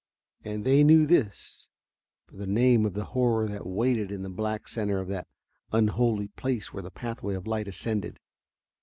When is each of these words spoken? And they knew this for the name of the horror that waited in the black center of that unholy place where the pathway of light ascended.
And 0.43 0.65
they 0.65 0.83
knew 0.83 1.05
this 1.05 1.69
for 2.25 2.35
the 2.35 2.47
name 2.47 2.87
of 2.87 2.95
the 2.95 3.03
horror 3.13 3.45
that 3.49 3.67
waited 3.67 4.11
in 4.11 4.23
the 4.23 4.29
black 4.31 4.67
center 4.67 4.97
of 4.97 5.07
that 5.09 5.27
unholy 5.71 6.29
place 6.29 6.73
where 6.73 6.81
the 6.81 6.89
pathway 6.89 7.35
of 7.35 7.45
light 7.45 7.67
ascended. 7.67 8.19